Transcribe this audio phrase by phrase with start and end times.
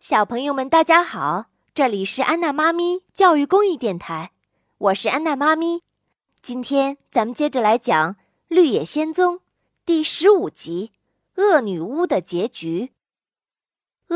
[0.00, 1.50] 小朋友们，大家好！
[1.74, 4.32] 这里是安娜妈咪教育公益电台，
[4.78, 5.82] 我是安娜妈咪。
[6.40, 8.14] 今天咱们接着来讲
[8.48, 9.34] 《绿野仙踪》
[9.84, 10.92] 第十五集
[11.42, 12.92] 《恶女巫的结局》。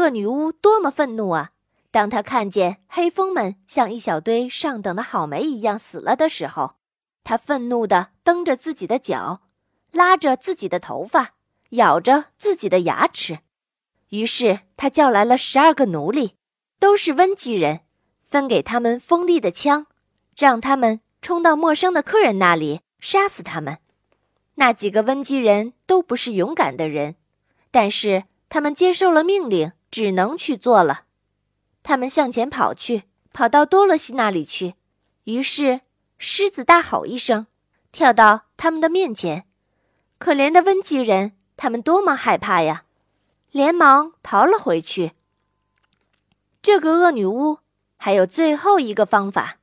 [0.00, 1.50] 恶女巫多么愤怒啊！
[1.90, 6.76] 当她看见黑蜂们像一小堆上等的好莓一样死了的时候，
[7.22, 9.42] 她愤怒地蹬着自己的脚，
[9.92, 11.34] 拉着自己的头发，
[11.72, 13.40] 咬着自己的牙齿。
[14.14, 16.36] 于是他叫来了十二个奴隶，
[16.78, 17.80] 都是温基人，
[18.20, 19.88] 分给他们锋利的枪，
[20.36, 23.78] 让他们冲到陌生的客人那里杀死他们。
[24.54, 27.16] 那几个温基人都不是勇敢的人，
[27.72, 31.06] 但是他们接受了命令，只能去做了。
[31.82, 33.02] 他们向前跑去，
[33.32, 34.74] 跑到多萝西那里去。
[35.24, 35.80] 于是
[36.18, 37.48] 狮子大吼一声，
[37.90, 39.48] 跳到他们的面前。
[40.18, 42.83] 可怜的温基人，他们多么害怕呀！
[43.54, 45.12] 连忙逃了回去。
[46.60, 47.58] 这个恶女巫
[47.96, 49.58] 还有最后一个方法，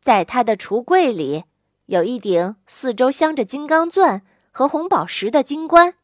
[0.00, 1.42] 在她的橱柜里
[1.86, 5.94] 有一顶四周镶着金刚钻和红宝石的金冠。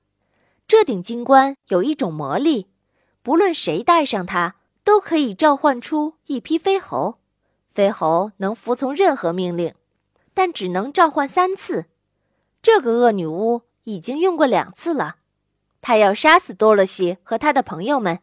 [0.66, 2.66] 这顶金冠有一种魔力，
[3.22, 7.20] 不论谁戴上它，都可以召唤出一批飞猴。
[7.68, 9.72] 飞猴能服从任何命令，
[10.34, 11.86] 但只能召唤三次。
[12.60, 15.18] 这个恶女巫已经用过两次了。
[15.82, 18.20] 他要杀死多萝西和他的朋友们，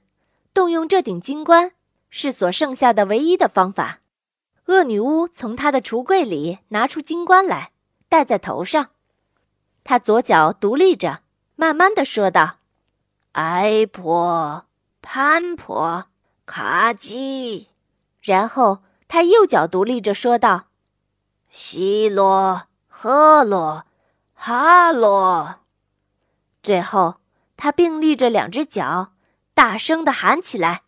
[0.53, 1.73] 动用这顶金冠
[2.09, 3.99] 是所剩下的唯一的方法。
[4.67, 7.73] 恶女巫从她的橱柜里拿出金冠来，
[8.07, 8.91] 戴在头上。
[9.83, 11.19] 她左脚独立着，
[11.57, 12.59] 慢慢的说道
[13.33, 14.65] ：“埃婆、
[15.01, 16.05] 潘婆、
[16.45, 17.67] 卡基。”
[18.23, 20.67] 然后她右脚独立着说道
[21.51, 23.85] ：“西罗、赫罗、
[24.33, 25.55] 哈罗。”
[26.63, 27.15] 最后。
[27.61, 29.11] 他并立着两只脚，
[29.53, 30.83] 大声地喊起来：“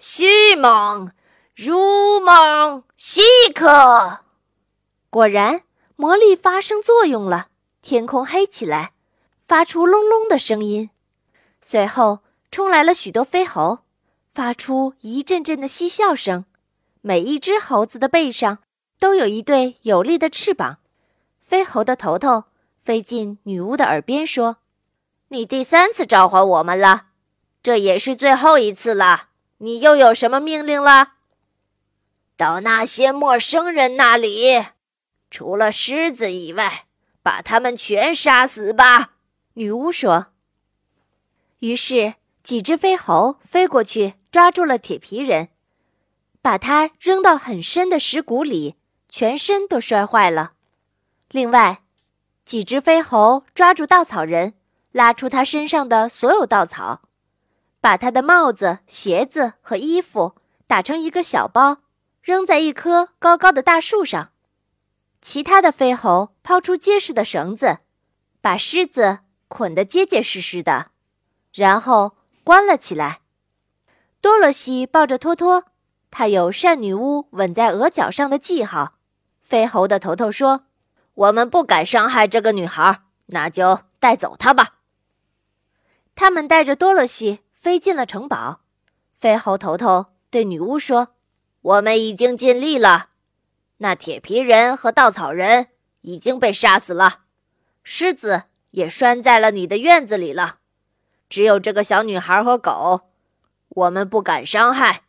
[0.00, 1.12] 西蒙，
[1.54, 3.20] 如蒙，西
[3.54, 4.20] 克！”
[5.10, 5.64] 果然，
[5.96, 7.48] 魔力发生作用了，
[7.82, 8.94] 天空黑起来，
[9.42, 10.88] 发出隆隆的声音。
[11.60, 12.20] 随后，
[12.50, 13.80] 冲来了许多飞猴，
[14.26, 16.46] 发出一阵阵的嬉笑声。
[17.02, 18.60] 每一只猴子的背上
[18.98, 20.78] 都有一对有力的翅膀。
[21.38, 22.44] 飞猴的头头
[22.82, 24.56] 飞进女巫的耳边说。
[25.34, 27.06] 你第三次召唤我们了，
[27.60, 29.30] 这也是最后一次了。
[29.58, 31.14] 你又有什么命令了？
[32.36, 34.66] 到那些陌生人那里，
[35.32, 36.86] 除了狮子以外，
[37.20, 39.14] 把他们全杀死吧。
[39.54, 40.26] 女巫说。
[41.58, 42.14] 于是
[42.44, 45.48] 几只飞猴飞过去，抓住了铁皮人，
[46.40, 48.76] 把他扔到很深的石谷里，
[49.08, 50.52] 全身都摔坏了。
[51.30, 51.82] 另外，
[52.44, 54.54] 几只飞猴抓住稻草人。
[54.94, 57.02] 拉出他身上的所有稻草，
[57.80, 60.36] 把他的帽子、鞋子和衣服
[60.68, 61.78] 打成一个小包，
[62.22, 64.30] 扔在一棵高高的大树上。
[65.20, 67.78] 其他的飞猴抛出结实的绳子，
[68.40, 69.18] 把狮子
[69.48, 70.92] 捆得结结实实的，
[71.52, 73.22] 然后关了起来。
[74.20, 75.64] 多萝西抱着托托，
[76.12, 78.94] 他有善女巫吻在额角上的记号。
[79.42, 80.66] 飞猴的头头说
[81.14, 84.68] ：“我们不敢伤害这个女孩，那就带走她吧。”
[86.14, 88.60] 他们带着多萝西飞进了城堡。
[89.10, 91.14] 飞猴头头对女巫说
[91.62, 93.10] ：“我们已经尽力了。
[93.78, 95.68] 那铁皮人和稻草人
[96.02, 97.20] 已经被杀死了，
[97.82, 100.58] 狮子也拴在了你的院子里了。
[101.28, 103.08] 只有这个小女孩和狗，
[103.68, 105.02] 我们不敢伤害。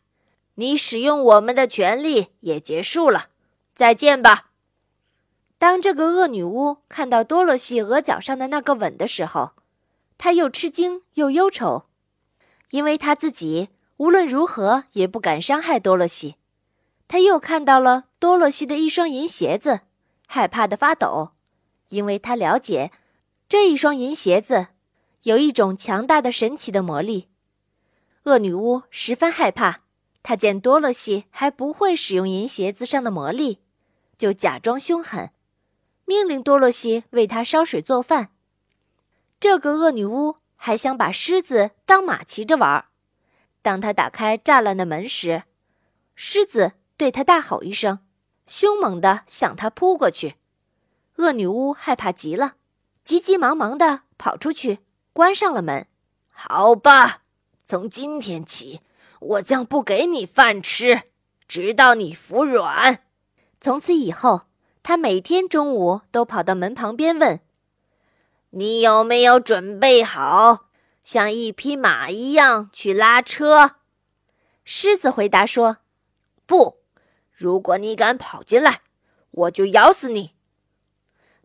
[0.54, 3.26] 你使用我们的权利也结束了。
[3.74, 4.50] 再见吧。”
[5.58, 9.52] 当这个恶女巫看到多萝西额角上的那个吻的时候，
[10.18, 11.86] 他又吃惊又忧愁，
[12.70, 13.68] 因为他自己
[13.98, 16.36] 无论如何也不敢伤害多萝西。
[17.08, 19.80] 他又看到了多萝西的一双银鞋子，
[20.26, 21.32] 害怕的发抖，
[21.90, 22.90] 因为他了解
[23.48, 24.68] 这一双银鞋子
[25.22, 27.28] 有一种强大的神奇的魔力。
[28.24, 29.82] 恶女巫十分害怕，
[30.24, 33.60] 她见多萝西还不会使用银鞋子上的魔力，
[34.18, 35.30] 就假装凶狠，
[36.04, 38.30] 命令多萝西为她烧水做饭。
[39.48, 42.86] 这个恶女巫还想把狮子当马骑着玩儿。
[43.62, 45.44] 当她打开栅栏的门时，
[46.16, 48.00] 狮子对她大吼一声，
[48.48, 50.34] 凶猛地向她扑过去。
[51.18, 52.54] 恶女巫害怕极了，
[53.04, 54.80] 急急忙忙地跑出去，
[55.12, 55.86] 关上了门。
[56.32, 57.22] 好吧，
[57.62, 58.80] 从今天起，
[59.20, 61.02] 我将不给你饭吃，
[61.46, 63.04] 直到你服软。
[63.60, 64.48] 从此以后，
[64.82, 67.38] 他每天中午都跑到门旁边问。
[68.50, 70.68] 你有没有准备好，
[71.04, 73.76] 像一匹马一样去拉车？
[74.64, 75.78] 狮子回答说
[76.46, 76.78] ：“不，
[77.32, 78.80] 如果你敢跑进来，
[79.30, 80.34] 我就咬死你。”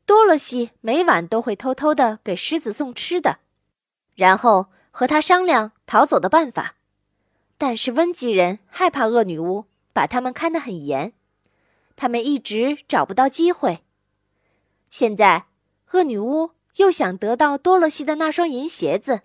[0.05, 3.39] 多萝西每晚都会偷偷的给狮子送吃的，
[4.15, 6.75] 然后和他商量逃走的办法。
[7.57, 11.13] 但是温吉人害怕恶女巫，把他们看得很严，
[11.95, 13.83] 他们一直找不到机会。
[14.89, 15.45] 现在，
[15.91, 19.21] 恶女巫又想得到多萝西的那双银鞋子，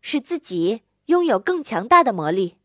[0.00, 2.56] 使自己拥有更强大的魔力。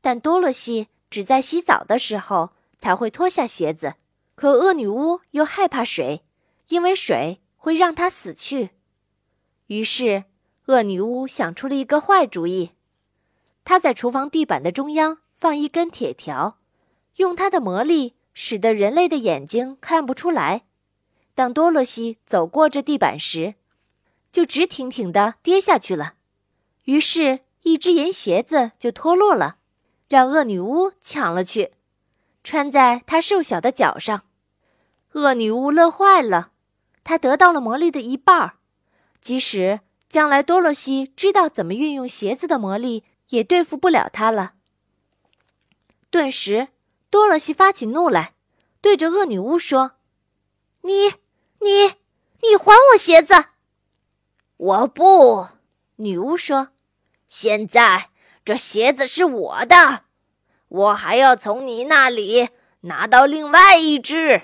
[0.00, 3.94] 但多萝西只在洗澡的时候才会脱下鞋子，
[4.34, 6.24] 可恶女巫又害怕水。
[6.68, 8.70] 因为水会让她死去，
[9.66, 10.24] 于是
[10.66, 12.70] 恶女巫想出了一个坏主意。
[13.62, 16.58] 她在厨房地板的中央放一根铁条，
[17.16, 20.62] 用她的魔力使得人类的眼睛看不出来。
[21.34, 23.54] 当多萝西走过这地板时，
[24.30, 26.14] 就直挺挺地跌下去了。
[26.84, 29.56] 于是，一只银鞋子就脱落了，
[30.08, 31.72] 让恶女巫抢了去，
[32.42, 34.24] 穿在她瘦小的脚上。
[35.12, 36.50] 恶女巫乐坏了。
[37.04, 38.54] 她得到了魔力的一半，
[39.20, 44.52] 即使将来多萝西知道怎么运用鞋子的魔力，也对付不了她了。
[46.10, 46.68] 顿时，
[47.10, 48.34] 多萝西发起怒来，
[48.80, 49.92] 对着恶女巫说
[50.82, 51.14] ：“你、
[51.62, 51.94] 你、
[52.40, 53.46] 你还我鞋子
[54.56, 55.48] ！”“我不。”
[55.96, 56.68] 女巫说
[57.26, 58.10] ，“现在
[58.44, 60.04] 这鞋子是我的，
[60.68, 62.48] 我还要从你那里
[62.82, 64.42] 拿到另外一只。”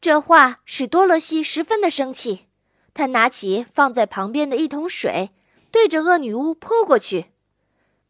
[0.00, 2.46] 这话使多萝西十分的生气，
[2.92, 5.30] 他拿起放在旁边的一桶水，
[5.70, 7.32] 对着恶女巫泼过去，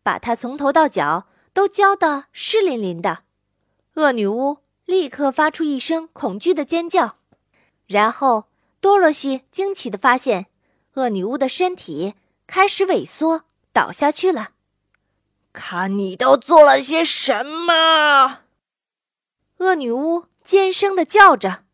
[0.03, 3.21] 把她从头到脚都浇得湿淋淋的。
[3.95, 7.19] 恶女巫立刻发出一声恐惧的尖叫，
[7.87, 8.45] 然后
[8.81, 10.47] 多萝西惊奇地发现，
[10.95, 12.15] 恶女巫的身体
[12.47, 13.43] 开始萎缩，
[13.73, 14.51] 倒下去了。
[15.53, 18.41] 看你都做了些什么！
[19.59, 21.65] 恶女巫尖声地叫着。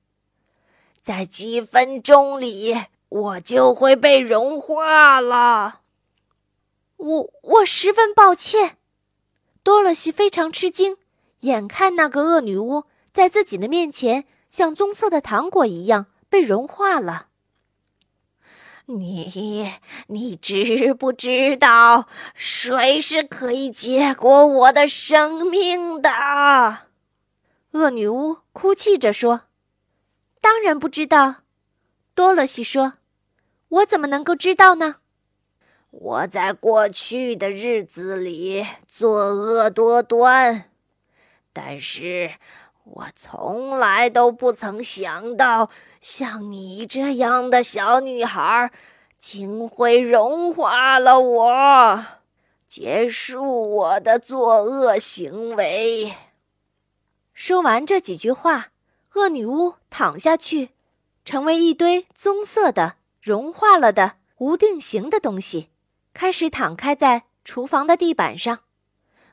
[1.01, 5.81] 在几分钟里，我就会被融化了。
[6.99, 8.77] 我我十分抱歉。
[9.63, 10.99] 多萝西非常吃惊，
[11.41, 17.29] 眼看那个恶女巫在自己的面前像棕色的糖果一样被融化了。
[18.87, 19.73] 你
[20.09, 26.11] 你知不知道，水是可以结果我的生命的？
[27.71, 29.43] 恶女巫哭泣着说。
[30.41, 31.43] 当然不知道，
[32.15, 32.95] 多萝西说
[33.69, 34.97] ：“我怎么能够知道呢？
[35.91, 40.71] 我在过去的日子里作恶多端，
[41.53, 42.33] 但是
[42.93, 45.71] 我从来都不曾想到，
[46.01, 48.71] 像你这样的小女孩，
[49.19, 52.05] 竟会融化了我，
[52.67, 56.15] 结束我的作恶行为。”
[57.33, 58.69] 说完这几句话。
[59.15, 60.71] 恶女巫躺下去，
[61.25, 65.69] 成为一堆棕色的、融化了的无定型的东西，
[66.15, 68.61] 开始躺开在厨房的地板上。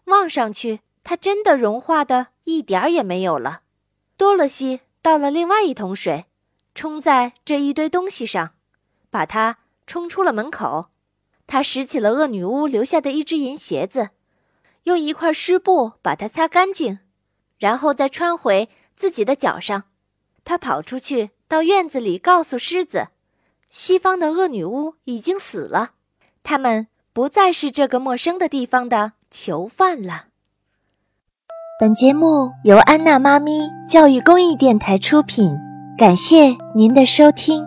[0.06, 3.64] 望上去，它真的融化的一点儿也没有了。
[4.16, 6.28] 多萝西倒了另外一桶水，
[6.74, 8.54] 冲在这一堆东西上，
[9.10, 10.88] 把它冲出了门口。
[11.46, 14.12] 他拾起了恶女巫留下的一只银鞋子，
[14.84, 17.00] 用一块湿布把它擦干净，
[17.60, 18.70] 然后再穿回。
[18.96, 19.84] 自己的脚上，
[20.44, 23.10] 他跑出去到院子里，告诉狮子
[23.70, 25.92] ：“西方的恶女巫已经死了，
[26.42, 30.30] 他们不再是这个陌生的地方的囚犯了。”
[31.80, 35.56] 本节目由安娜妈咪教育公益电台出品，
[35.96, 37.64] 感谢您的收听。